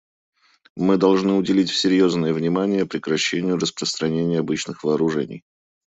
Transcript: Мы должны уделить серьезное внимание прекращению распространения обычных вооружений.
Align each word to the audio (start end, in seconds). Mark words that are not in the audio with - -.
Мы 0.75 0.97
должны 0.97 1.33
уделить 1.33 1.69
серьезное 1.69 2.33
внимание 2.33 2.87
прекращению 2.87 3.59
распространения 3.59 4.39
обычных 4.39 4.83
вооружений. 4.83 5.43